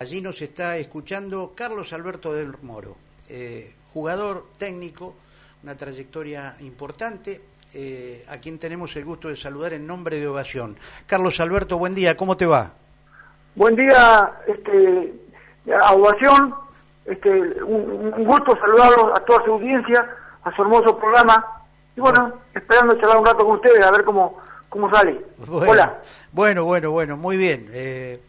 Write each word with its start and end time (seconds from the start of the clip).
Allí 0.00 0.20
nos 0.20 0.42
está 0.42 0.76
escuchando 0.76 1.52
Carlos 1.54 1.92
Alberto 1.92 2.32
del 2.32 2.52
Moro, 2.62 2.96
eh, 3.28 3.76
jugador 3.92 4.46
técnico, 4.58 5.14
una 5.62 5.76
trayectoria 5.76 6.56
importante, 6.62 7.40
eh, 7.72 8.24
a 8.28 8.38
quien 8.38 8.58
tenemos 8.58 8.96
el 8.96 9.04
gusto 9.04 9.28
de 9.28 9.36
saludar 9.36 9.72
en 9.72 9.86
nombre 9.86 10.18
de 10.18 10.26
Ovación. 10.26 10.76
Carlos 11.06 11.38
Alberto, 11.38 11.78
buen 11.78 11.94
día, 11.94 12.16
¿cómo 12.16 12.36
te 12.36 12.44
va? 12.44 12.72
Buen 13.54 13.76
día, 13.76 14.32
este, 14.48 15.14
a 15.80 15.94
Ovación, 15.94 16.52
este, 17.04 17.30
un, 17.62 18.24
gusto 18.24 18.50
saludarlos 18.58 19.16
a 19.16 19.24
toda 19.24 19.44
su 19.44 19.52
audiencia, 19.52 20.04
a 20.42 20.56
su 20.56 20.62
hermoso 20.62 20.98
programa, 20.98 21.62
y 21.96 22.00
bueno, 22.00 22.40
esperando 22.52 22.96
charlar 22.96 23.18
un 23.18 23.26
rato 23.26 23.46
con 23.46 23.54
ustedes, 23.58 23.80
a 23.84 23.92
ver 23.92 24.02
cómo, 24.02 24.40
cómo 24.68 24.90
sale. 24.90 25.24
Hola. 25.48 26.02
Bueno, 26.32 26.64
bueno, 26.64 26.90
bueno, 26.90 27.16
muy 27.16 27.36
bien. 27.36 27.70
Eh, 27.72 28.20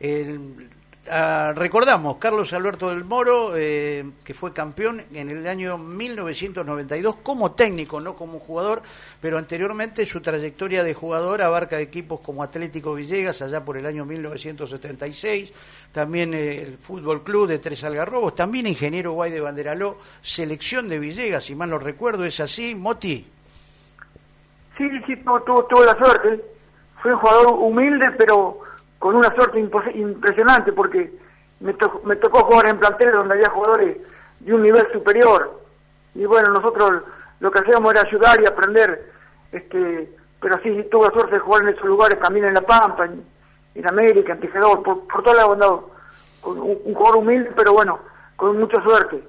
el, 0.00 0.68
Ah, 1.08 1.52
recordamos, 1.56 2.18
Carlos 2.18 2.52
Alberto 2.52 2.90
del 2.90 3.04
Moro, 3.04 3.56
eh, 3.56 4.04
que 4.22 4.34
fue 4.34 4.52
campeón 4.52 5.02
en 5.14 5.30
el 5.30 5.46
año 5.46 5.78
1992 5.78 7.16
como 7.22 7.52
técnico, 7.52 8.00
no 8.00 8.14
como 8.14 8.38
jugador, 8.38 8.82
pero 9.18 9.38
anteriormente 9.38 10.04
su 10.04 10.20
trayectoria 10.20 10.84
de 10.84 10.92
jugador 10.92 11.40
abarca 11.40 11.80
equipos 11.80 12.20
como 12.20 12.42
Atlético 12.42 12.94
Villegas, 12.94 13.40
allá 13.40 13.64
por 13.64 13.78
el 13.78 13.86
año 13.86 14.04
1976, 14.04 15.54
también 15.90 16.34
el 16.34 16.76
Fútbol 16.76 17.22
Club 17.22 17.48
de 17.48 17.58
Tres 17.58 17.82
Algarrobos, 17.82 18.34
también 18.34 18.66
Ingeniero 18.66 19.12
Guay 19.12 19.32
de 19.32 19.40
Banderaló, 19.40 19.98
selección 20.20 20.88
de 20.88 20.98
Villegas, 20.98 21.44
si 21.44 21.54
mal 21.54 21.70
no 21.70 21.78
recuerdo, 21.78 22.26
¿es 22.26 22.40
así, 22.40 22.74
Moti? 22.74 23.26
Sí, 24.76 24.88
sí, 25.06 25.16
tuvo 25.16 25.84
la 25.84 25.96
suerte. 25.96 26.44
Fue 27.02 27.12
un 27.12 27.18
jugador 27.18 27.52
humilde, 27.54 28.06
pero 28.18 28.60
con 29.00 29.16
una 29.16 29.34
suerte 29.34 29.58
impresionante 29.58 30.72
porque 30.74 31.10
me, 31.60 31.74
me 32.04 32.16
tocó 32.16 32.44
jugar 32.44 32.68
en 32.68 32.78
planteles 32.78 33.14
donde 33.14 33.34
había 33.34 33.48
jugadores 33.48 33.96
de 34.40 34.54
un 34.54 34.62
nivel 34.62 34.86
superior. 34.92 35.58
Y 36.14 36.26
bueno 36.26 36.50
nosotros 36.50 37.02
lo 37.40 37.50
que 37.50 37.60
hacíamos 37.60 37.92
era 37.92 38.02
ayudar 38.02 38.40
y 38.40 38.46
aprender 38.46 39.10
este 39.50 40.12
pero 40.38 40.58
sí 40.62 40.86
tuve 40.90 41.08
la 41.08 41.12
suerte 41.12 41.34
de 41.34 41.40
jugar 41.40 41.62
en 41.62 41.70
esos 41.70 41.84
lugares 41.84 42.20
también 42.20 42.46
en 42.46 42.54
La 42.54 42.60
Pampa 42.60 43.06
en, 43.06 43.88
América 43.88 44.34
en 44.34 44.40
Tijedor 44.40 44.82
por, 44.82 45.06
por 45.06 45.22
toda 45.22 45.36
la 45.36 45.46
con 46.42 46.60
un 46.60 46.94
jugador 46.94 47.16
humilde 47.16 47.50
pero 47.56 47.72
bueno 47.72 48.00
con 48.36 48.58
mucha 48.58 48.82
suerte 48.82 49.22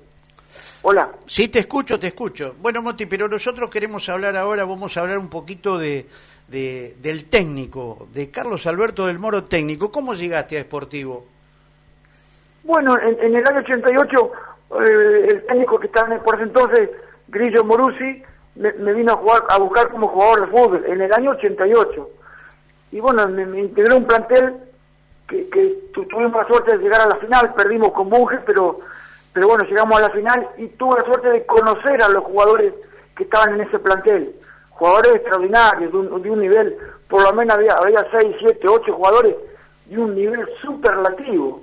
Hola. 0.84 1.10
Sí, 1.26 1.48
te 1.48 1.60
escucho, 1.60 2.00
te 2.00 2.08
escucho. 2.08 2.56
Bueno, 2.60 2.82
Moti, 2.82 3.06
pero 3.06 3.28
nosotros 3.28 3.70
queremos 3.70 4.08
hablar 4.10 4.36
ahora, 4.36 4.66
vamos 4.66 4.98
a 4.98 5.02
hablar 5.02 5.20
un 5.20 5.30
poquito 5.30 5.78
de, 5.78 6.08
del 6.48 7.26
técnico, 7.26 8.08
de 8.12 8.32
Carlos 8.32 8.66
Alberto 8.66 9.06
del 9.06 9.20
Moro 9.20 9.44
técnico. 9.44 9.92
¿Cómo 9.92 10.14
llegaste 10.14 10.58
a 10.58 10.64
Sportivo? 10.64 11.26
Bueno, 12.64 12.98
en, 13.00 13.36
el 13.36 13.48
año 13.48 13.60
88, 13.60 14.32
eh, 14.72 15.28
el 15.30 15.46
técnico 15.46 15.80
que 15.80 15.88
estaba 15.88 16.18
por 16.24 16.36
ese 16.36 16.44
entonces, 16.44 16.90
Grillo 17.28 17.64
Moruzzi, 17.64 18.24
me, 18.56 18.94
vino 18.94 19.14
a, 19.14 19.18
jugar, 19.18 19.44
a 19.50 19.58
buscar 19.60 19.90
como 19.90 20.08
jugador 20.08 20.42
de 20.42 20.48
fútbol, 20.48 20.86
en 20.88 21.02
el 21.02 21.14
año 21.14 21.32
88. 21.32 22.10
Y 22.92 23.00
bueno, 23.00 23.28
me, 23.28 23.46
me 23.46 23.62
integré 23.62 23.96
un 23.96 24.06
plantel 24.06 24.56
que, 25.28 25.90
tuvimos 25.94 26.34
la 26.34 26.46
suerte 26.46 26.78
de 26.78 26.84
llegar 26.84 27.02
a 27.02 27.08
la 27.08 27.16
final, 27.16 27.54
perdimos 27.54 27.92
con 27.92 28.10
Bunge, 28.10 28.40
pero, 28.46 28.80
pero 29.34 29.48
bueno, 29.48 29.64
llegamos 29.64 29.98
a 29.98 30.02
la 30.02 30.10
final 30.10 30.50
y 30.58 30.68
tuve 30.68 31.00
la 31.00 31.06
suerte 31.06 31.30
de 31.30 31.46
conocer 31.46 32.02
a 32.04 32.10
los 32.10 32.24
jugadores 32.24 32.74
que 33.16 33.24
estaban 33.24 33.56
en 33.56 33.62
ese 33.62 33.80
plantel 33.80 34.36
jugadores 34.82 35.14
extraordinarios, 35.14 35.92
de 35.92 36.32
un, 36.32 36.40
nivel, 36.40 36.76
por 37.08 37.22
lo 37.22 37.32
menos 37.34 37.56
había, 37.56 37.74
había 37.74 38.04
6, 38.20 38.36
7, 38.40 38.68
8 38.68 38.94
jugadores 38.94 39.36
de 39.86 40.00
un 40.00 40.16
nivel 40.16 40.44
superlativo. 40.60 41.62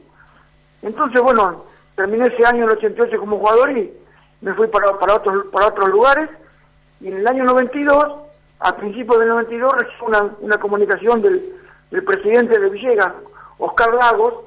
Entonces, 0.83 1.21
bueno, 1.21 1.65
terminé 1.97 2.29
ese 2.29 2.47
año 2.47 2.59
en 2.59 2.71
el 2.71 2.77
88 2.77 3.19
como 3.19 3.39
jugador 3.39 3.77
y 3.77 3.93
me 4.41 4.55
fui 4.55 4.69
para, 4.69 4.97
para, 5.01 5.17
otros, 5.17 5.47
para 5.51 5.67
otros 5.67 5.89
lugares. 5.89 6.31
Y 7.01 7.09
en 7.09 7.17
el 7.17 7.27
año 7.27 7.43
92, 7.43 8.07
a 8.61 8.77
principios 8.77 9.19
del 9.19 9.31
92, 9.31 9.73
recibí 9.73 9.97
una, 10.07 10.31
una 10.39 10.59
comunicación 10.59 11.21
del, 11.21 11.43
del 11.91 12.05
presidente 12.05 12.57
de 12.57 12.71
Villegas, 12.71 13.15
Oscar 13.59 13.95
Lagos, 13.95 14.45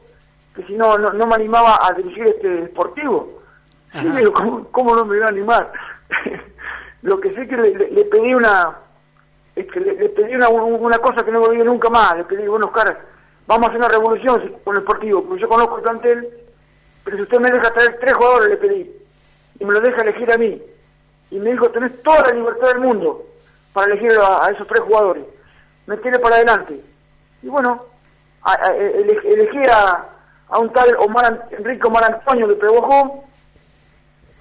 que 0.56 0.64
si 0.64 0.74
no, 0.74 0.98
no, 0.98 1.28
me 1.28 1.36
animaba 1.36 1.80
a 1.82 1.94
dirigir 1.94 2.28
este 2.28 2.48
deportivo. 2.48 3.42
Y 3.94 4.10
digo, 4.18 4.34
¿cómo, 4.34 4.68
¿cómo, 4.72 4.96
no 4.96 5.06
me 5.06 5.18
iba 5.18 5.26
a 5.26 5.30
animar? 5.30 5.72
Lo 7.02 7.20
que 7.20 7.32
sé 7.32 7.48
que 7.48 7.58
le, 7.58 8.06
pedí 8.06 8.34
una 8.34 8.78
le, 9.56 10.10
pedí 10.10 10.36
una, 10.36 10.50
una, 10.50 11.00
cosa 11.00 11.24
que 11.24 11.32
no 11.32 11.42
me 11.42 11.64
nunca 11.64 11.90
más. 11.90 12.16
Le 12.18 12.24
pedí, 12.26 12.48
bueno, 12.48 12.68
Oscar, 12.68 13.00
vamos 13.48 13.66
a 13.66 13.70
hacer 13.70 13.80
una 13.80 13.90
revolución 13.90 14.56
con 14.64 14.76
el 14.76 14.84
Sportivo, 14.84 15.24
porque 15.24 15.42
yo 15.42 15.50
conozco 15.50 15.78
el 15.78 15.84
plantel, 15.84 16.30
pero 17.04 17.18
si 17.18 17.24
usted 17.24 17.40
me 17.40 17.52
deja 17.52 17.72
traer 17.72 17.98
tres 18.00 18.14
jugadores, 18.14 18.50
le 18.50 18.58
pedí, 18.58 18.92
y 19.60 19.66
me 19.66 19.74
lo 19.74 19.82
deja 19.82 20.02
elegir 20.02 20.32
a 20.32 20.38
mí. 20.38 20.62
Y 21.32 21.40
me 21.40 21.52
dijo, 21.52 21.70
tenés 21.70 22.02
toda 22.04 22.22
la 22.24 22.34
libertad 22.34 22.68
del 22.68 22.80
mundo 22.80 23.26
para 23.74 23.88
elegir 23.88 24.12
a, 24.20 24.50
esos 24.52 24.68
tres 24.68 24.82
jugadores. 24.82 25.24
Me 25.88 25.98
tiene 25.98 26.20
para 26.20 26.36
adelante. 26.36 26.80
Y 27.42 27.48
bueno, 27.48 27.86
elegí 29.24 29.60
a, 29.70 30.08
a 30.52 30.60
un 30.60 30.72
tal 30.72 30.96
Omar, 31.00 31.48
Enrique 31.52 31.88
Omar 31.88 32.04
Antonio 32.04 32.48
de 32.48 32.56
Prebojó, 32.56 33.24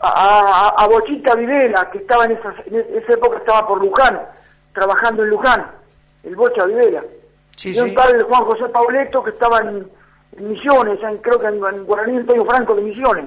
a, 0.01 0.75
a, 0.77 0.89
Bochita 0.89 1.35
Videla, 1.35 1.89
que 1.91 1.99
estaba 1.99 2.25
en 2.25 2.33
esa, 2.33 2.55
en 2.67 2.99
esa 2.99 3.13
época 3.13 3.39
estaba 3.39 3.67
por 3.67 3.81
Luján, 3.81 4.21
trabajando 4.73 5.23
en 5.23 5.31
Luján, 5.31 5.67
el 6.25 6.35
Bocha 6.35 6.65
Videla. 6.67 7.03
y 7.63 7.79
un 7.79 7.95
tal 7.95 8.23
Juan 8.25 8.45
José 8.45 8.69
Pauleto 8.69 9.23
que 9.23 9.31
estaba 9.31 9.59
en, 9.61 9.89
Misiones, 10.39 11.01
creo 11.23 11.41
que 11.41 11.47
en, 11.47 11.85
Guaraní 11.85 12.19
Antonio 12.19 12.45
Franco 12.45 12.75
de 12.75 12.83
Misiones. 12.83 13.27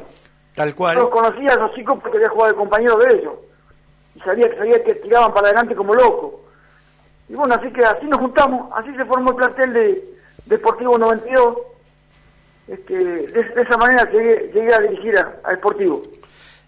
Tal 0.55 0.73
cual. 0.73 0.95
Yo 0.97 1.09
conocía 1.09 1.50
a 1.51 1.53
esos 1.53 1.73
chicos 1.73 2.00
porque 2.01 2.17
había 2.17 2.29
jugado 2.29 2.53
de 2.53 2.57
compañero 2.57 2.95
de 2.97 3.15
ellos. 3.15 3.33
Y 4.15 4.19
sabía 4.21 4.50
que 4.50 4.57
sabía 4.57 4.83
que 4.83 4.95
tiraban 4.95 5.33
para 5.33 5.47
adelante 5.47 5.75
como 5.75 5.94
locos. 5.94 6.31
Y 7.27 7.35
bueno, 7.35 7.55
así 7.55 7.71
que 7.73 7.83
así 7.83 8.05
nos 8.07 8.21
juntamos, 8.21 8.71
así 8.75 8.95
se 8.95 9.05
formó 9.05 9.31
el 9.31 9.35
plantel 9.35 9.73
de 9.73 10.15
Deportivo 10.45 10.97
92. 10.97 11.57
Este, 12.68 12.96
de, 12.96 13.62
esa 13.62 13.78
manera 13.78 14.09
llegué, 14.12 14.74
a 14.74 14.79
dirigir 14.79 15.18
a, 15.18 15.40
a 15.44 15.51
Deportivo. 15.51 16.03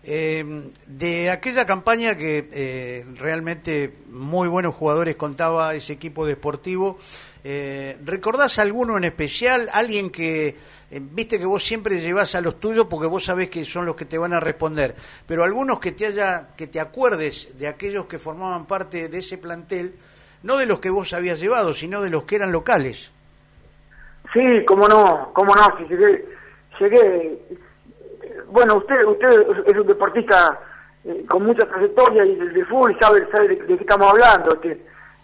Eh, 0.08 0.70
de 0.86 1.32
aquella 1.32 1.66
campaña 1.66 2.16
que 2.16 2.48
eh, 2.52 3.06
realmente 3.16 3.92
muy 4.10 4.48
buenos 4.48 4.76
jugadores 4.76 5.16
contaba 5.16 5.74
ese 5.74 5.94
equipo 5.94 6.28
deportivo, 6.28 7.00
eh, 7.48 7.98
¿recordás 8.04 8.58
alguno 8.58 8.98
en 8.98 9.04
especial? 9.04 9.70
Alguien 9.72 10.10
que, 10.10 10.48
eh, 10.48 11.00
viste 11.00 11.38
que 11.38 11.46
vos 11.46 11.64
siempre 11.64 12.00
llevas 12.02 12.34
a 12.34 12.42
los 12.42 12.60
tuyos 12.60 12.88
porque 12.90 13.06
vos 13.06 13.24
sabés 13.24 13.50
que 13.50 13.64
son 13.66 13.86
los 13.86 13.96
que 13.96 14.06
te 14.06 14.18
van 14.18 14.34
a 14.34 14.40
responder, 14.40 14.96
pero 15.28 15.44
algunos 15.44 15.80
que 15.80 15.92
te 15.92 16.08
haya, 16.08 16.50
que 16.58 16.66
te 16.66 16.80
acuerdes 16.80 17.56
de 17.56 17.68
aquellos 17.68 18.06
que 18.06 18.18
formaban 18.18 18.66
parte 18.66 19.10
de 19.10 19.20
ese 19.20 19.38
plantel, 19.38 19.94
no 20.42 20.58
de 20.58 20.66
los 20.66 20.80
que 20.80 20.90
vos 20.90 21.14
habías 21.14 21.40
llevado, 21.40 21.74
sino 21.76 22.02
de 22.02 22.10
los 22.10 22.24
que 22.24 22.36
eran 22.36 22.52
locales. 22.52 23.12
Sí, 24.36 24.66
cómo 24.66 24.86
no, 24.90 25.32
cómo 25.32 25.56
no, 25.56 25.78
si 25.78 25.86
llegué, 25.86 26.26
llegué 26.78 27.40
bueno, 28.50 28.76
usted 28.76 29.02
usted 29.06 29.30
es 29.66 29.78
un 29.78 29.88
deportista 29.88 30.60
eh, 31.06 31.26
con 31.30 31.46
mucha 31.46 31.66
trayectoria 31.66 32.26
y 32.26 32.36
de, 32.36 32.66
fútbol 32.66 32.92
y 32.92 33.00
sabe, 33.00 33.26
sabe 33.32 33.48
de, 33.48 33.66
qué 33.66 33.74
estamos 33.76 34.10
hablando. 34.10 34.60
que 34.60 34.78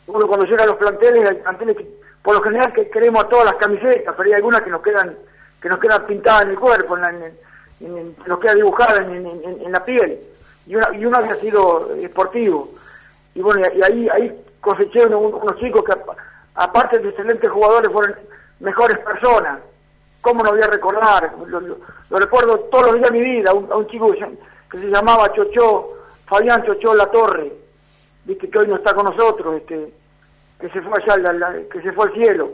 uno 0.08 0.28
cuando 0.28 0.46
llega 0.46 0.64
a 0.64 0.68
los 0.68 0.78
planteles, 0.78 1.30
hay 1.30 1.36
planteles 1.36 1.76
por 2.24 2.36
lo 2.36 2.42
general 2.42 2.72
que 2.72 2.90
queremos 2.90 3.26
a 3.26 3.28
todas 3.28 3.48
las 3.48 3.56
camisetas, 3.56 4.16
pero 4.16 4.30
hay 4.30 4.34
algunas 4.34 4.62
que 4.62 4.70
nos 4.70 4.82
quedan 4.82 5.18
que 5.62 5.68
nos 5.68 5.80
quedan 5.80 6.06
pintadas 6.08 6.44
en 6.44 6.50
el 6.52 6.60
cuerpo, 6.60 6.98
en 6.98 7.36
nos 8.26 8.40
queda 8.40 8.56
dibujada 8.56 9.04
en, 9.04 9.72
la 9.74 9.84
piel. 9.84 10.20
Y 10.68 10.76
una, 10.76 10.96
y 10.96 11.06
una 11.06 11.18
había 11.18 11.36
sido 11.36 11.94
esportivo. 11.96 12.70
Y 13.36 13.42
bueno, 13.42 13.62
y 13.76 13.84
ahí, 13.84 14.10
ahí 14.10 14.44
coseché 14.62 15.06
unos, 15.06 15.60
chicos 15.60 15.84
que 15.84 15.94
aparte 16.56 17.00
de 17.00 17.10
excelentes 17.10 17.50
jugadores 17.52 17.92
fueron 17.92 18.16
mejores 18.62 18.98
personas 19.00 19.60
¿Cómo 20.22 20.44
no 20.44 20.52
voy 20.52 20.62
a 20.62 20.68
recordar? 20.68 21.34
Lo, 21.48 22.20
recuerdo 22.20 22.60
todos 22.72 22.92
los 22.92 22.96
días 22.96 23.12
de 23.12 23.20
mi 23.20 23.26
vida, 23.26 23.52
a 23.52 23.54
un, 23.54 23.88
chico 23.88 24.14
que 24.70 24.78
se 24.78 24.88
llamaba 24.88 25.34
Chocho, 25.34 25.90
Fabián 26.26 26.64
Chocho 26.64 26.94
La 26.94 27.08
Torre, 27.08 27.52
viste 28.26 28.50
que 28.50 28.60
hoy 28.60 28.68
no 28.68 28.76
está 28.76 28.94
con 28.94 29.06
nosotros, 29.06 29.56
este, 29.58 29.92
que 30.60 30.70
se 30.70 30.82
fue 30.82 31.00
allá, 31.02 31.54
que 31.72 31.82
se 31.82 31.92
fue 31.92 32.06
al 32.06 32.14
cielo. 32.14 32.50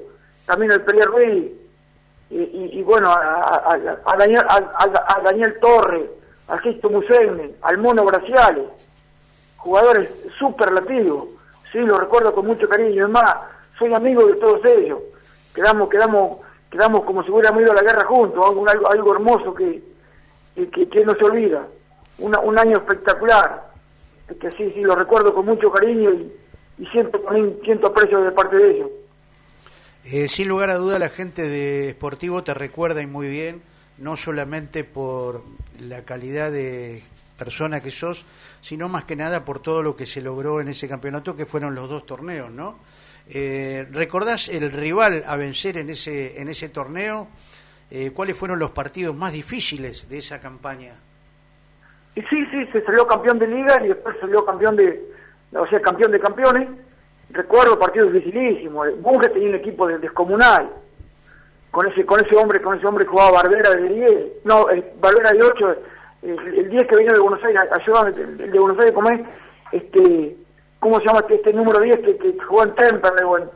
También 0.45 0.71
el 0.71 0.81
Pérez 0.81 1.05
Ruiz, 1.07 1.51
y, 2.29 2.81
bueno, 2.83 3.09
a, 3.11 4.15
Daniel, 4.17 4.45
a, 4.47 5.21
Daniel 5.23 5.57
Torre, 5.59 6.09
a 6.47 6.57
Gisto 6.59 6.89
Musene, 6.89 7.55
al 7.61 7.77
Mono 7.79 8.05
Braciales, 8.05 8.65
jugadores 9.57 10.09
superlativos, 10.39 11.27
sí, 11.71 11.79
lo 11.79 11.99
recuerdo 11.99 12.33
con 12.33 12.47
mucho 12.47 12.67
cariño, 12.67 13.05
es 13.05 13.11
más, 13.11 13.35
soy 13.77 13.93
amigo 13.93 14.25
de 14.25 14.35
todos 14.35 14.63
ellos, 14.65 14.99
quedamos, 15.57 15.89
quedamos 15.89 16.37
quedamos 16.69 17.03
como 17.03 17.23
si 17.23 17.31
hubiéramos 17.31 17.63
ido 17.63 17.71
a 17.71 17.75
la 17.75 17.81
guerra 17.81 18.05
juntos, 18.05 18.45
algo, 18.45 18.89
algo, 18.89 19.13
hermoso 19.15 19.53
que, 19.55 19.81
que, 20.55 21.05
no 21.05 21.15
se 21.15 21.25
olvida, 21.25 21.67
un 22.19 22.59
año 22.59 22.77
espectacular, 22.77 23.71
que 24.39 24.51
sí, 24.51 24.71
sí, 24.73 24.81
lo 24.81 24.95
recuerdo 24.95 25.33
con 25.33 25.45
mucho 25.45 25.71
cariño 25.71 26.11
y, 26.13 26.85
siento, 26.91 27.19
siento 27.63 27.87
aprecio 27.87 28.21
de 28.21 28.31
parte 28.31 28.55
de 28.57 28.71
ellos. 28.71 28.89
Eh, 30.05 30.27
sin 30.27 30.47
lugar 30.47 30.69
a 30.69 30.75
duda 30.75 30.99
la 30.99 31.09
gente 31.09 31.41
de 31.41 31.91
Sportivo 31.93 32.43
te 32.43 32.53
recuerda 32.53 33.01
y 33.01 33.07
muy 33.07 33.27
bien, 33.27 33.63
no 33.97 34.15
solamente 34.15 34.83
por 34.83 35.41
la 35.79 36.03
calidad 36.03 36.51
de 36.51 37.01
persona 37.37 37.81
que 37.81 37.91
sos, 37.91 38.25
sino 38.61 38.89
más 38.89 39.05
que 39.05 39.15
nada 39.15 39.43
por 39.43 39.59
todo 39.59 39.81
lo 39.81 39.95
que 39.95 40.05
se 40.05 40.21
logró 40.21 40.61
en 40.61 40.67
ese 40.67 40.87
campeonato 40.87 41.35
que 41.35 41.45
fueron 41.45 41.75
los 41.75 41.89
dos 41.89 42.05
torneos, 42.05 42.51
¿no? 42.51 42.77
Eh, 43.29 43.87
¿Recordás 43.91 44.49
el 44.49 44.71
rival 44.71 45.23
a 45.27 45.35
vencer 45.35 45.77
en 45.77 45.89
ese, 45.89 46.41
en 46.41 46.47
ese 46.47 46.69
torneo? 46.69 47.27
Eh, 47.89 48.11
¿Cuáles 48.13 48.37
fueron 48.37 48.59
los 48.59 48.71
partidos 48.71 49.15
más 49.15 49.33
difíciles 49.33 50.09
de 50.09 50.17
esa 50.17 50.39
campaña? 50.39 50.93
Y 52.15 52.21
sí, 52.23 52.45
sí, 52.51 52.65
se 52.71 52.83
salió 52.83 53.05
campeón 53.05 53.39
de 53.39 53.47
liga 53.47 53.83
y 53.83 53.89
después 53.89 54.15
salió 54.19 54.43
campeón 54.45 54.75
de, 54.75 55.01
o 55.53 55.67
sea, 55.67 55.79
campeón 55.81 56.11
de 56.11 56.19
campeones. 56.19 56.69
Recuerdo 57.29 57.77
partidos 57.77 58.13
dificilísimos. 58.13 58.87
Bunge 59.01 59.29
tenía 59.29 59.49
un 59.49 59.55
equipo 59.55 59.87
descomunal. 59.87 60.69
Con 61.71 61.85
ese, 61.87 62.05
con 62.05 62.25
ese 62.25 62.35
hombre, 62.35 62.61
con 62.61 62.77
ese 62.77 62.87
hombre 62.87 63.05
jugaba 63.05 63.43
Barbera 63.43 63.71
de 63.71 63.89
10, 63.89 64.11
no, 64.45 64.69
el 64.69 64.83
Barbera 64.99 65.31
de 65.31 65.43
8, 65.43 65.75
el, 66.23 66.69
10 66.69 66.87
que 66.87 66.95
vino 66.97 67.13
de 67.13 67.19
Buenos 67.19 67.43
Aires, 67.43 67.61
ayudaba 67.71 68.09
el, 68.09 68.37
de 68.37 68.59
Buenos 68.59 68.79
Aires, 68.79 68.95
¿cómo 68.95 69.09
es? 69.11 69.21
Este, 69.73 70.37
¿Cómo 70.79 70.99
se 70.99 71.05
llama 71.05 71.19
este, 71.19 71.35
este 71.35 71.53
número 71.53 71.79
10 71.79 71.99
que, 71.99 72.17
que, 72.17 72.37
jugó 72.47 72.63
en 72.63 72.75
Temperley? 72.75 73.25
Bueno, 73.25 73.51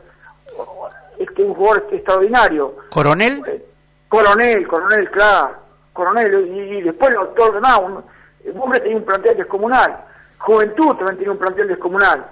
este, 1.18 1.42
un 1.42 1.54
jugador 1.54 1.86
extraordinario. 1.92 2.76
¿Coronel? 2.90 3.42
Eh, 3.46 3.64
coronel, 4.08 4.66
coronel, 4.66 5.10
claro. 5.10 5.56
Coronel, 5.92 6.46
y, 6.48 6.82
después 6.82 7.14
todo 7.36 7.48
lo 7.48 7.52
demás. 7.54 7.80
Un, 7.80 8.60
hombre 8.60 8.80
tenía 8.80 8.96
un 8.96 9.04
plantel 9.04 9.36
descomunal. 9.36 10.04
Juventud 10.38 10.96
también 10.96 11.16
tenía 11.16 11.32
un 11.32 11.38
plantel 11.38 11.68
descomunal. 11.68 12.26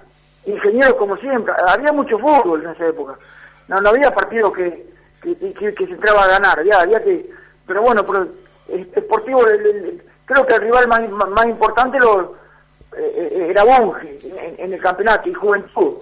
Ingenieros 0.47 0.95
como 0.95 1.17
siempre. 1.17 1.55
Había 1.69 1.93
mucho 1.93 2.19
fútbol 2.19 2.65
en 2.65 2.71
esa 2.71 2.89
época. 2.89 3.17
No, 3.69 3.81
no 3.81 3.91
había 3.91 4.13
partido 4.13 4.53
que, 4.53 4.87
que, 5.23 5.37
que, 5.55 5.87
se 5.87 5.93
entraba 5.93 6.25
a 6.25 6.29
ganar. 6.29 6.59
Había, 6.59 6.81
había 6.81 7.03
que, 7.05 7.31
pero 7.67 7.83
bueno, 7.83 8.05
pero 8.05 8.27
Esportivo, 8.95 9.45
creo 10.25 10.47
que 10.47 10.55
el 10.55 10.61
rival 10.61 10.89
más, 10.89 11.09
más 11.11 11.47
importante 11.47 11.99
lo, 11.99 12.37
eh, 12.97 13.29
eh, 13.33 13.47
era 13.51 13.65
Bunge 13.65 14.19
en, 14.59 14.73
el 14.73 14.81
campeonato 14.81 15.29
y 15.29 15.35
Juventud. 15.35 15.99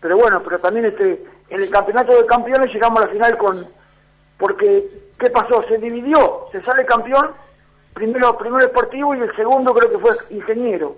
Pero 0.00 0.16
bueno, 0.16 0.40
pero 0.42 0.58
también 0.58 0.86
este 0.86 1.24
en 1.50 1.62
el 1.62 1.70
campeonato 1.70 2.16
de 2.16 2.26
campeones 2.26 2.72
llegamos 2.72 3.00
a 3.00 3.06
la 3.06 3.12
final 3.12 3.38
con... 3.38 3.56
Porque, 4.36 4.84
¿qué 5.18 5.30
pasó? 5.30 5.64
Se 5.66 5.78
dividió, 5.78 6.46
se 6.52 6.62
sale 6.62 6.86
campeón, 6.86 7.32
primero, 7.94 8.36
primero 8.38 8.64
Esportivo 8.64 9.14
y 9.14 9.20
el 9.20 9.34
segundo 9.34 9.74
creo 9.74 9.90
que 9.90 9.98
fue 9.98 10.12
Ingeniero. 10.30 10.94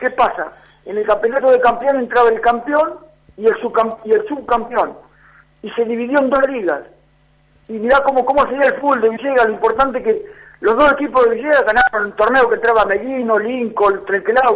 ¿Qué 0.00 0.10
pasa? 0.10 0.50
En 0.84 0.98
el 0.98 1.06
campeonato 1.06 1.50
de 1.50 1.60
campeón 1.60 2.00
entraba 2.00 2.30
el 2.30 2.40
campeón 2.40 2.98
y 3.36 3.46
el, 3.46 3.56
y 4.04 4.12
el 4.12 4.26
subcampeón. 4.26 4.96
Y 5.62 5.70
se 5.70 5.84
dividió 5.84 6.18
en 6.18 6.30
dos 6.30 6.48
ligas. 6.48 6.82
Y 7.68 7.74
mirá 7.74 8.02
cómo, 8.02 8.24
cómo 8.24 8.44
sería 8.46 8.68
el 8.68 8.80
fútbol 8.80 9.00
de 9.00 9.08
Villegas, 9.10 9.46
lo 9.46 9.52
importante 9.52 10.02
que 10.02 10.26
los 10.64 10.76
dos 10.76 10.92
equipos 10.94 11.28
de 11.28 11.34
Villegas 11.34 11.62
ganaron 11.66 12.06
el 12.06 12.14
torneo 12.14 12.48
que 12.48 12.54
entraba 12.54 12.86
Meguino, 12.86 13.38
Lincoln, 13.38 14.00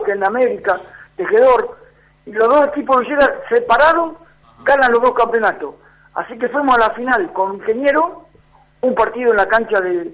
en 0.06 0.24
América, 0.24 0.80
Tejedor, 1.14 1.76
y 2.24 2.32
los 2.32 2.48
dos 2.48 2.68
equipos 2.68 2.96
de 2.96 3.02
Villegas 3.04 3.30
separaron, 3.50 4.16
ganan 4.64 4.90
los 4.90 5.02
dos 5.02 5.12
campeonatos. 5.12 5.74
Así 6.14 6.38
que 6.38 6.48
fuimos 6.48 6.76
a 6.76 6.78
la 6.78 6.90
final 6.92 7.30
con 7.34 7.56
Ingeniero, 7.56 8.24
un 8.80 8.94
partido 8.94 9.32
en 9.32 9.36
la 9.36 9.48
cancha 9.48 9.82
de 9.82 10.10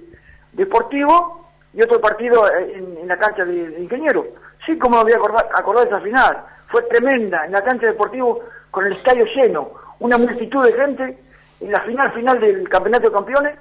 Deportivo 0.55 1.47
y 1.73 1.83
otro 1.83 2.01
partido 2.01 2.43
en, 2.53 3.07
la 3.07 3.17
cancha 3.17 3.45
de, 3.45 3.79
Ingeniero. 3.79 4.27
Sí, 4.67 4.77
como 4.77 5.05
me 5.05 5.15
voy 5.15 5.83
esa 5.87 6.01
final. 6.01 6.45
Fue 6.73 6.83
tremenda 6.83 7.47
en 7.47 7.53
la 7.53 7.63
cancha 7.63 7.87
de 7.87 7.93
Deportivo 7.93 8.41
con 8.73 8.85
el 8.85 8.95
estadio 8.95 9.27
lleno, 9.27 9.71
una 10.01 10.19
multitud 10.19 10.65
de 10.65 10.73
gente 10.73 11.19
en 11.61 11.71
la 11.71 11.83
final 11.83 12.11
final 12.11 12.41
del 12.41 12.69
Campeonato 12.69 13.11
de 13.11 13.15
Campeones 13.15 13.59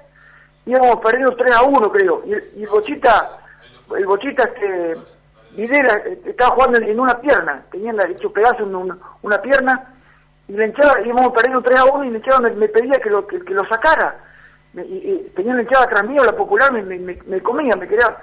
íbamos 0.65 0.97
perdiendo 0.97 1.35
3 1.35 1.51
a 1.51 1.63
1 1.63 1.91
creo, 1.91 2.23
y, 2.25 2.33
el 2.33 2.67
Bochita, 2.67 3.39
el 3.95 4.05
Bochita 4.05 4.43
este, 4.43 4.95
Videla 5.55 6.01
eh, 6.05 6.19
estaba 6.25 6.51
jugando 6.51 6.79
en, 6.79 6.99
una 6.99 7.19
pierna, 7.19 7.63
tenían 7.71 7.99
hecho 8.09 8.31
pedazo 8.31 8.63
en 8.63 8.75
una, 8.75 9.41
pierna, 9.41 9.93
y 10.47 10.53
la 10.53 10.65
hinchada, 10.65 11.01
íbamos 11.05 11.31
perdiendo 11.33 11.61
3 11.61 11.79
a 11.79 11.85
1 11.85 12.05
y 12.05 12.09
la 12.09 12.17
hinchada 12.17 12.39
me, 12.39 12.67
pedía 12.67 12.99
que 12.99 13.09
lo, 13.09 13.27
que, 13.27 13.39
lo 13.47 13.65
sacara. 13.67 14.17
y, 14.73 15.31
tenía 15.35 15.53
la 15.53 15.61
hinchada 15.61 15.87
tras 15.87 16.03
mío, 16.05 16.23
la 16.23 16.35
popular, 16.35 16.71
me, 16.71 16.81
me, 16.81 17.41
comía, 17.41 17.75
me 17.75 17.87
quería. 17.87 18.17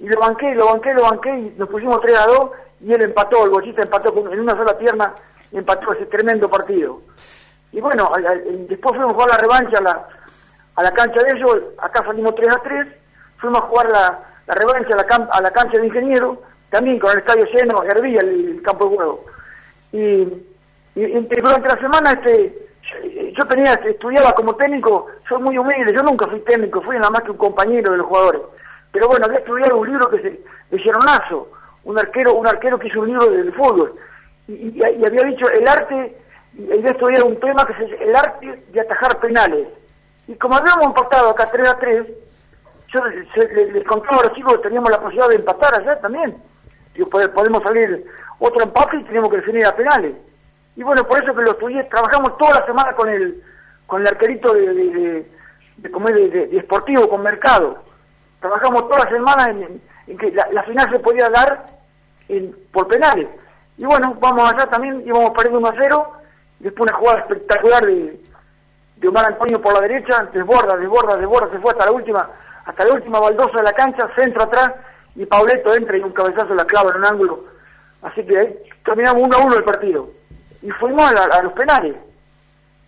Y 0.00 0.08
lo 0.08 0.20
banqué, 0.20 0.54
lo 0.54 0.66
banqué, 0.66 0.94
lo 0.94 1.02
banqué, 1.02 1.30
y 1.30 1.54
nos 1.56 1.68
pusimos 1.68 2.00
3 2.00 2.18
a 2.18 2.26
2, 2.26 2.50
y 2.80 2.92
él 2.92 3.02
empató, 3.02 3.44
el 3.44 3.50
Bochita 3.50 3.82
empató 3.82 4.14
en 4.32 4.40
una 4.40 4.52
sola 4.52 4.78
pierna, 4.78 5.14
y 5.50 5.58
empató 5.58 5.92
ese 5.92 6.06
tremendo 6.06 6.48
partido. 6.48 7.00
Y 7.72 7.80
bueno, 7.80 8.10
después 8.68 8.96
fuimos 8.96 9.10
a 9.10 9.14
jugar 9.14 9.30
la 9.30 9.38
revancha, 9.38 9.80
la, 9.80 10.06
a 10.78 10.82
la 10.84 10.92
cancha 10.92 11.20
de 11.24 11.36
ellos, 11.36 11.56
acá 11.78 12.04
salimos 12.04 12.36
3 12.36 12.54
a 12.54 12.58
3, 12.62 12.86
fuimos 13.38 13.60
a 13.60 13.66
jugar 13.66 13.90
la, 13.90 14.20
la 14.46 14.54
revancha 14.54 14.94
a 14.94 15.40
la, 15.42 15.50
cancha 15.50 15.76
de 15.76 15.86
ingeniero, 15.86 16.40
también 16.70 17.00
con 17.00 17.10
el 17.10 17.18
estadio 17.18 17.46
lleno, 17.52 17.82
hervía 17.82 18.20
el, 18.20 18.62
campo 18.62 18.88
de 18.88 18.96
juego. 18.96 19.24
Y, 19.92 20.24
durante 20.94 21.68
la 21.68 21.80
semana 21.80 22.12
este 22.12 22.68
yo 23.36 23.44
tenía, 23.46 23.74
estudiaba 23.74 24.32
como 24.32 24.54
técnico, 24.54 25.06
soy 25.28 25.42
muy 25.42 25.58
humilde, 25.58 25.92
yo 25.92 26.02
nunca 26.04 26.28
fui 26.28 26.38
técnico, 26.40 26.80
fui 26.80 26.96
nada 26.96 27.10
más 27.10 27.22
que 27.22 27.32
un 27.32 27.38
compañero 27.38 27.90
de 27.90 27.98
los 27.98 28.06
jugadores. 28.06 28.42
Pero 28.92 29.08
bueno, 29.08 29.26
había 29.26 29.40
estudiado 29.40 29.78
un 29.78 29.90
libro 29.90 30.08
que 30.08 30.20
se, 30.22 30.40
de 30.70 30.90
un 31.84 31.98
arquero, 31.98 32.34
un 32.34 32.46
arquero 32.46 32.78
que 32.78 32.86
hizo 32.86 33.00
un 33.00 33.08
libro 33.08 33.26
del 33.26 33.52
fútbol. 33.52 33.94
Y, 34.46 34.80
había 34.84 35.24
dicho 35.24 35.50
el 35.50 35.66
arte, 35.66 36.16
y 36.56 36.72
había 36.72 36.92
estudiado 36.92 37.26
un 37.26 37.40
tema 37.40 37.66
que 37.66 37.84
es 37.84 38.00
el 38.00 38.14
arte 38.14 38.62
de 38.72 38.80
atajar 38.80 39.18
penales. 39.18 39.66
Y 40.28 40.34
como 40.36 40.56
habíamos 40.56 40.84
empatado 40.84 41.30
acá 41.30 41.48
3 41.50 41.68
a 41.68 41.78
3, 41.78 42.06
yo 42.88 43.04
les, 43.06 43.84
contaba 43.86 44.18
a 44.18 44.24
los 44.24 44.34
chicos 44.34 44.56
que 44.56 44.62
teníamos 44.62 44.90
la 44.90 45.00
posibilidad 45.00 45.28
de 45.28 45.36
empatar 45.36 45.74
allá 45.74 45.98
también. 46.00 46.36
Y 46.94 47.04
podemos 47.04 47.62
salir 47.62 48.04
otro 48.38 48.62
empate 48.62 48.98
y 48.98 49.04
tenemos 49.04 49.30
que 49.30 49.38
definir 49.38 49.64
a 49.64 49.74
penales. 49.74 50.14
Y 50.76 50.82
bueno, 50.82 51.02
por 51.04 51.22
eso 51.22 51.34
que 51.34 51.42
lo 51.42 51.52
estudié, 51.52 51.82
trabajamos 51.84 52.36
toda 52.36 52.60
la 52.60 52.66
semana 52.66 52.94
con 52.94 53.08
el 53.08 53.42
con 53.86 54.02
el 54.02 54.08
arquerito 54.08 54.52
de, 54.52 54.74
de, 54.74 55.26
de, 55.78 56.58
esportivo, 56.58 57.08
con 57.08 57.22
mercado. 57.22 57.82
Trabajamos 58.38 58.86
toda 58.86 59.04
la 59.04 59.10
semana 59.10 59.50
en, 60.06 60.18
que 60.18 60.30
la, 60.30 60.62
final 60.62 60.90
se 60.90 60.98
podía 60.98 61.30
dar 61.30 61.64
en, 62.28 62.54
por 62.70 62.86
penales. 62.86 63.28
Y 63.78 63.86
bueno, 63.86 64.14
vamos 64.20 64.52
allá 64.52 64.66
también, 64.66 65.02
íbamos 65.06 65.30
perdiendo 65.30 65.60
1 65.60 65.68
a 65.68 65.82
0, 65.82 66.12
después 66.58 66.90
una 66.90 66.98
jugada 66.98 67.20
espectacular 67.20 67.86
de, 67.86 68.20
de 69.00 69.08
Omar 69.08 69.26
Antonio 69.26 69.60
por 69.60 69.74
la 69.74 69.80
derecha, 69.80 70.28
desborda, 70.32 70.76
desborda, 70.76 71.16
desborda, 71.16 71.50
se 71.52 71.58
fue 71.60 71.72
hasta 71.72 71.86
la 71.86 71.92
última, 71.92 72.28
hasta 72.64 72.84
la 72.84 72.92
última 72.94 73.20
baldosa 73.20 73.58
de 73.58 73.62
la 73.62 73.72
cancha, 73.72 74.10
centro 74.16 74.42
atrás, 74.42 74.72
y 75.14 75.24
Pauleto 75.24 75.74
entra 75.74 75.96
y 75.96 76.00
un 76.00 76.12
cabezazo 76.12 76.54
la 76.54 76.64
clava 76.64 76.90
en 76.90 76.96
un 76.98 77.04
ángulo. 77.04 77.40
Así 78.02 78.24
que 78.24 78.38
ahí 78.38 78.58
terminamos 78.84 79.22
uno 79.22 79.36
a 79.36 79.40
uno 79.40 79.56
el 79.56 79.64
partido. 79.64 80.10
Y 80.62 80.70
fuimos 80.70 81.12
a, 81.12 81.42
los 81.42 81.52
penales. 81.52 81.96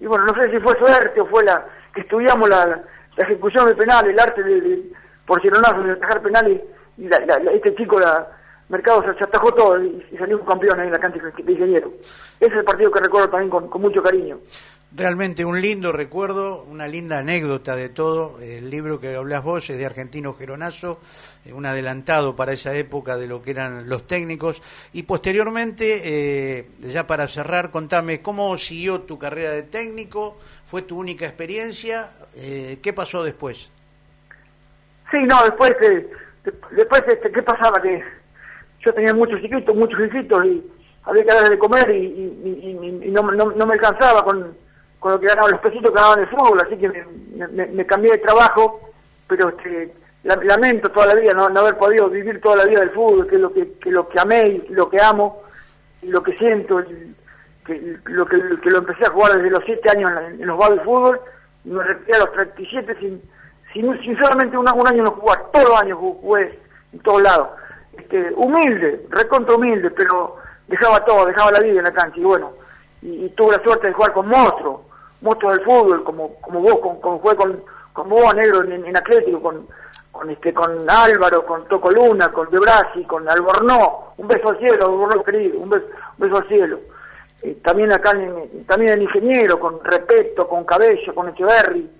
Y 0.00 0.06
bueno, 0.06 0.25
no 0.25 0.35
sé 0.35 0.50
si 0.50 0.58
fue 0.58 0.76
suerte 0.78 1.20
o 1.20 1.26
fue 1.26 1.44
la 1.44 1.64
que 1.94 2.00
estudiamos 2.00 2.49
la, 2.49 2.80
ejecución 3.16 3.66
de 3.66 3.75
penales, 3.75 4.12
el 4.12 4.20
arte 4.20 4.42
de, 4.42 4.82
por 5.26 5.40
Gironazo 5.40 5.82
de 5.82 5.92
atajar 5.92 6.23
penales, 6.23 6.61
y 6.96 7.08
este 7.52 7.75
chico, 7.75 7.99
la 7.99 8.26
Mercado, 8.68 9.02
se, 9.02 9.25
atajó 9.25 9.52
todo 9.52 9.82
y, 9.82 10.04
salió 10.16 10.44
campeón 10.44 10.78
ahí 10.78 10.87
en 10.87 10.92
la 10.92 11.00
cancha 11.00 11.18
de 11.20 11.52
ingeniero. 11.52 11.92
Ese 12.38 12.52
es 12.52 12.58
el 12.58 12.64
partido 12.64 12.90
que 12.92 13.00
recuerdo 13.00 13.28
también 13.28 13.50
con 13.50 13.80
mucho 13.80 14.00
cariño. 14.02 14.38
Realmente 14.92 15.44
un 15.44 15.61
lindo 15.61 15.92
recuerdo, 15.92 16.64
una 16.64 16.88
linda 16.88 17.18
anécdota 17.18 17.76
de 17.76 17.90
todo. 17.90 18.40
El 18.40 18.70
libro 18.70 18.99
que 18.99 19.14
hablas 19.14 19.44
vos 19.44 19.70
es 19.70 19.78
de 19.78 19.87
Argentino 19.87 20.35
Geronazo, 20.35 20.99
eh, 21.44 21.52
un 21.52 21.64
adelantado 21.64 22.35
para 22.35 22.52
esa 22.52 22.75
época 22.75 23.16
de 23.16 23.28
lo 23.28 23.40
que 23.40 23.52
eran 23.52 23.88
los 23.88 24.09
técnicos. 24.09 24.61
Y 24.92 25.04
posteriormente, 25.04 26.00
eh, 26.02 26.66
ya 26.80 27.06
para 27.06 27.28
cerrar, 27.28 27.70
contame 27.70 28.20
cómo 28.20 28.59
siguió 28.59 29.02
tu 29.02 29.16
carrera 29.16 29.52
de 29.52 29.62
técnico, 29.62 30.38
fue 30.66 30.82
tu 30.82 30.99
única 30.99 31.25
experiencia, 31.25 32.11
eh, 32.35 32.80
¿qué 32.82 32.92
pasó 32.92 33.23
después? 33.23 33.70
Sí, 35.12 35.18
no, 35.18 35.44
después, 35.44 35.70
después 36.73 37.02
este, 37.06 37.30
¿qué 37.30 37.42
pasaba? 37.44 37.80
Que 37.80 38.02
yo 38.85 38.92
tenía 38.92 39.14
muchos 39.14 39.40
chiquitos, 39.40 39.76
muchos 39.76 40.00
hijitos 40.00 40.44
y 40.47 40.64
había 41.04 41.23
que 41.23 41.32
darles 41.32 41.50
de 41.50 41.59
comer 41.61 41.90
y, 41.92 43.12
no, 43.12 43.23
no 43.23 43.66
me 43.66 43.75
alcanzaba 43.75 44.25
con 44.25 44.52
con 45.00 45.12
lo 45.12 45.21
que 45.21 45.26
ganaban 45.26 45.50
los 45.50 45.61
pesitos 45.61 45.90
que 45.90 45.97
ganaban 45.97 46.21
el 46.21 46.28
fútbol, 46.28 46.61
así 46.61 46.76
que 46.76 46.88
me, 46.88 47.87
cambié 47.87 48.12
de 48.12 48.19
trabajo, 48.19 48.80
pero 49.26 49.49
este, 49.49 49.92
lamento 50.23 50.90
toda 50.90 51.07
la 51.07 51.14
vida 51.14 51.33
no, 51.33 51.47
haber 51.47 51.76
podido 51.78 52.09
vivir 52.11 52.40
toda 52.40 52.57
la 52.57 52.66
vida 52.66 52.80
del 52.80 52.90
fútbol, 52.90 53.26
que 53.26 53.37
es 53.37 53.40
lo 53.40 53.52
que, 53.52 53.66
lo 53.87 54.09
que 54.09 54.21
amé 54.21 54.47
y 54.69 54.75
lo 54.75 54.90
que 54.90 55.00
amo, 55.00 55.42
y 56.02 56.09
lo 56.09 56.23
que 56.23 56.37
siento, 56.37 56.83
que, 57.64 57.97
lo 58.04 58.26
que, 58.26 58.37
lo 58.37 58.78
empecé 58.78 59.07
a 59.07 59.11
jugar 59.11 59.37
desde 59.37 59.50
los 59.50 59.64
7 59.64 59.90
años 59.90 60.11
en, 60.28 60.47
los 60.47 60.59
barrios 60.59 60.80
de 60.80 60.85
fútbol, 60.85 61.21
y 61.64 61.71
me 61.71 61.83
retiré 61.83 62.16
a 62.16 62.21
los 62.21 62.33
37 62.33 62.97
sin, 63.00 63.23
sin, 63.73 64.00
sin 64.02 64.19
solamente 64.19 64.59
un, 64.59 64.69
año 64.69 65.02
no 65.02 65.12
jugar, 65.12 65.47
todos 65.50 65.69
los 65.71 65.80
años 65.80 65.99
jugué 65.99 66.59
en 66.92 67.00
todos 67.00 67.23
lados. 67.23 67.49
Este, 67.97 68.33
humilde, 68.35 69.07
recontra 69.09 69.54
humilde, 69.54 69.90
pero 69.90 70.37
dejaba 70.69 71.02
todo, 71.07 71.25
dejaba 71.25 71.52
la 71.52 71.61
vida 71.61 71.78
en 71.78 71.85
la 71.85 71.92
cancha, 71.92 72.21
y 72.21 72.25
bueno, 72.25 72.52
y, 73.00 73.30
tuve 73.30 73.57
la 73.57 73.62
suerte 73.62 73.87
de 73.87 73.92
jugar 73.95 74.12
con 74.12 74.28
monstruos, 74.28 74.80
monstruos 75.22 75.56
del 75.56 75.64
fútbol, 75.64 76.04
como, 76.04 76.34
como 76.40 76.60
vos, 76.60 76.78
con, 76.80 77.00
con, 77.00 77.20
fue 77.20 77.36
con, 77.36 77.62
con 77.92 78.08
vos, 78.08 78.34
Negro, 78.34 78.62
en, 78.64 78.96
Atlético, 78.96 79.40
con, 79.40 79.66
con 80.12 80.30
este 80.30 80.52
con 80.52 80.88
Álvaro, 80.88 81.44
con 81.44 81.66
Toco 81.66 81.90
Luna, 81.90 82.30
con 82.30 82.50
De 82.50 82.58
Brasi, 82.58 83.04
con 83.04 83.28
Albornoz, 83.28 84.14
un 84.16 84.28
beso 84.28 84.48
al 84.48 84.58
cielo, 84.58 84.86
Albornoz 84.86 85.24
querido, 85.24 85.58
un 85.58 85.70
beso, 85.70 85.86
un 86.18 86.26
beso 86.26 86.36
al 86.38 86.48
cielo. 86.48 86.80
Eh, 87.42 87.58
también 87.62 87.92
acá, 87.92 88.10
en, 88.12 88.64
también 88.66 88.92
el 88.92 89.02
ingeniero, 89.02 89.58
con 89.58 89.82
Repeto, 89.82 90.46
con 90.48 90.64
Cabello, 90.64 91.14
con 91.14 91.28
Echeverry, 91.28 91.90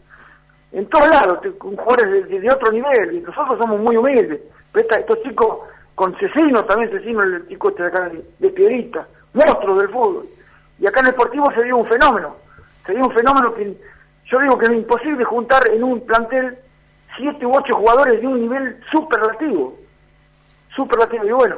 en 0.73 0.87
todos 0.87 1.09
lados, 1.09 1.39
con 1.59 1.77
jugadores 1.77 2.29
de, 2.29 2.51
otro 2.51 2.71
nivel, 2.71 3.15
y 3.15 3.21
nosotros 3.21 3.59
somos 3.59 3.81
muy 3.81 3.97
humildes, 3.97 4.41
pero 4.73 4.89
estos 4.97 5.23
chicos, 5.23 5.59
con 5.95 6.17
Cecino, 6.17 6.65
también 6.65 6.91
Cecino, 6.91 7.23
el 7.23 7.49
chico 7.49 7.71
este 7.71 7.83
de 7.83 7.89
acá 7.89 8.09
de, 8.09 8.25
de 8.39 8.51
Piedrita, 8.51 9.07
monstruos 9.33 9.79
del 9.79 9.89
fútbol, 9.89 10.27
y 10.79 10.87
acá 10.87 11.01
en 11.01 11.07
el 11.07 11.13
Deportivo 11.13 11.51
se 11.53 11.65
dio 11.65 11.77
un 11.77 11.87
fenómeno, 11.87 12.37
se 12.87 12.93
dio 12.93 13.05
un 13.05 13.15
fenómeno 13.15 13.55
que 13.55 13.77
yo 14.31 14.39
digo 14.39 14.59
que 14.59 14.67
es 14.67 14.73
imposible 14.73 15.25
juntar 15.25 15.69
en 15.71 15.83
un 15.83 16.01
plantel 16.07 16.57
siete 17.17 17.45
u 17.45 17.55
ocho 17.55 17.75
jugadores 17.75 18.21
de 18.21 18.27
un 18.27 18.41
nivel 18.41 18.81
superlativo, 18.93 19.77
superlativo, 20.75 21.25
y 21.25 21.33
bueno, 21.33 21.57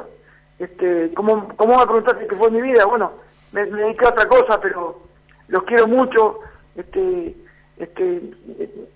este, 0.59 1.13
como, 1.13 1.47
como 1.55 1.77
me 1.77 1.85
preguntaste 1.85 2.27
que 2.27 2.35
fue 2.35 2.49
mi 2.51 2.61
vida, 2.61 2.85
bueno, 2.85 3.11
me, 3.51 3.65
dediqué 3.65 4.05
a 4.05 4.09
otra 4.09 4.27
cosa, 4.27 4.59
pero 4.59 5.01
los 5.47 5.63
quiero 5.63 5.87
mucho, 5.87 6.39
este, 6.75 7.35
este, 7.77 8.21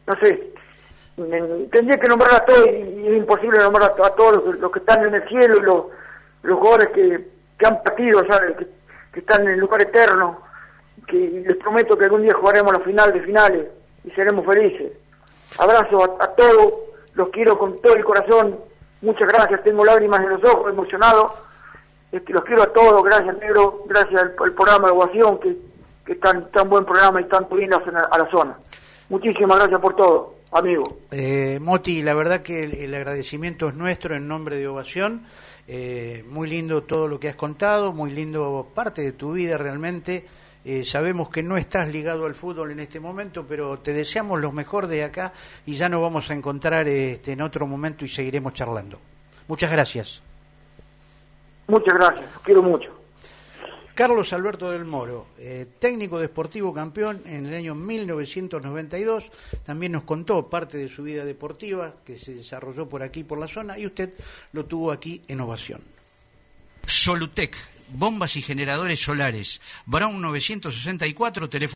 no 0.08 0.14
sé, 0.22 0.54
tendría 1.72 2.00
que 2.00 2.08
nombrar 2.08 2.36
a 2.36 2.46
todos 2.46 2.68
y, 2.68 3.08
es 3.08 3.18
imposible 3.18 3.60
nombrar 3.60 3.92
a, 3.92 4.10
todos 4.12 4.60
los, 4.60 4.72
que 4.72 4.80
están 4.80 5.06
en 5.06 5.16
el 5.16 5.28
cielo 5.28 5.60
los, 5.62 5.86
los 6.44 6.58
jugadores 6.58 6.90
que, 6.90 7.28
que 7.58 7.66
han 7.66 7.82
partido, 7.84 8.26
¿sabes? 8.28 8.56
Que 9.12 9.20
están 9.20 9.44
en 9.44 9.50
el 9.50 9.60
lugar 9.60 9.82
eterno, 9.82 10.47
que 11.08 11.44
les 11.46 11.56
prometo 11.58 11.98
que 11.98 12.06
algún 12.06 12.22
día 12.22 12.34
jugaremos 12.34 12.74
la 12.74 12.80
final 12.82 13.14
de 13.14 13.22
finales 13.22 13.68
y 14.04 14.12
seremos 14.12 14.46
felices. 14.46 14.92
Abrazo 15.58 16.18
a, 16.20 16.28
todos, 16.36 16.74
los 17.14 17.30
quiero 17.30 17.58
con 17.58 17.80
todo 17.82 17.96
el 17.96 18.04
corazón, 18.04 18.60
muchas 19.02 19.28
gracias, 19.28 19.64
tengo 19.64 19.86
lágrimas 19.86 20.20
en 20.22 20.30
los 20.30 20.44
ojos, 20.44 20.72
emocionado, 20.72 21.34
este, 22.12 22.34
los 22.34 22.44
quiero 22.44 22.64
a 22.64 22.74
todos, 22.74 23.04
gracias 23.04 23.38
Negro, 23.40 23.84
gracias 23.88 24.22
al, 24.22 24.54
programa 24.54 24.88
de 24.88 24.94
Ovación, 24.94 25.40
que, 25.40 25.58
que 26.06 26.14
es 26.14 26.20
tan, 26.20 26.52
tan 26.52 26.70
buen 26.70 26.86
programa 26.86 27.22
y 27.22 27.26
tanto 27.26 27.56
bien 27.56 27.74
a, 27.74 27.78
a 27.78 28.18
la 28.18 28.30
zona. 28.30 28.58
Muchísimas 29.10 29.58
gracias 29.58 29.80
por 29.80 29.96
todo, 29.96 30.36
amigo. 30.52 30.84
Eh, 31.12 31.60
Moti, 31.62 32.02
la 32.02 32.14
verdad 32.14 32.42
que 32.42 32.64
el, 32.64 32.94
agradecimiento 32.94 33.70
es 33.70 33.76
nuestro 33.76 34.16
en 34.16 34.28
nombre 34.28 34.58
de 34.58 34.68
Ovación. 34.68 35.24
Eh, 35.70 36.26
muy 36.30 36.50
lindo 36.50 36.84
todo 36.84 37.08
lo 37.08 37.20
que 37.20 37.30
has 37.30 37.36
contado, 37.36 37.94
muy 37.94 38.12
lindo 38.12 38.68
parte 38.74 39.02
de 39.02 39.14
tu 39.14 39.34
vida 39.34 39.58
realmente. 39.58 40.26
Eh, 40.70 40.84
sabemos 40.84 41.30
que 41.30 41.42
no 41.42 41.56
estás 41.56 41.88
ligado 41.88 42.26
al 42.26 42.36
fútbol 42.36 42.72
en 42.72 42.82
este 42.82 43.00
momento, 43.00 43.46
pero 43.48 43.80
te 43.80 43.94
deseamos 43.94 44.42
lo 44.42 44.52
mejor 44.52 44.88
de 44.88 45.06
acá 45.06 45.32
y 45.66 45.76
ya 45.76 45.88
nos 45.88 46.02
vamos 46.02 46.30
a 46.30 46.34
encontrar 46.34 46.86
este, 46.90 47.32
en 47.32 47.42
otro 47.42 47.66
momento 47.66 48.04
y 48.04 48.10
seguiremos 48.10 48.54
charlando. 48.54 49.00
Muchas 49.48 49.72
gracias. 49.72 50.22
Muchas 51.68 51.94
gracias, 51.94 52.30
quiero 52.44 52.62
mucho. 52.62 52.92
Carlos 53.96 54.34
Alberto 54.34 54.70
del 54.70 54.84
Moro, 54.84 55.28
eh, 55.38 55.68
técnico 55.80 56.20
deportivo 56.20 56.74
campeón 56.74 57.22
en 57.26 57.46
el 57.46 57.54
año 57.54 57.74
1992, 57.74 59.32
también 59.64 59.94
nos 59.94 60.04
contó 60.04 60.50
parte 60.50 60.78
de 60.78 60.90
su 60.90 61.02
vida 61.02 61.24
deportiva 61.24 61.94
que 62.04 62.18
se 62.18 62.34
desarrolló 62.34 62.90
por 62.90 63.04
aquí, 63.04 63.24
por 63.24 63.38
la 63.38 63.48
zona, 63.48 63.80
y 63.80 63.86
usted 63.86 64.14
lo 64.52 64.66
tuvo 64.66 64.92
aquí 64.92 65.22
en 65.30 65.40
Ovación. 65.40 65.80
Solutec 66.86 67.56
bombas 67.90 68.36
y 68.36 68.42
generadores 68.42 69.02
solares. 69.02 69.62
Brown 69.86 70.22
964, 70.22 71.50
teléfono 71.50 71.58